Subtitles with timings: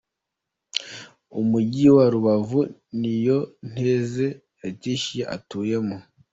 [1.39, 2.59] Umugi wa Rubavu
[2.99, 4.25] Niyonteze
[4.59, 5.97] Leatitia atuyemo.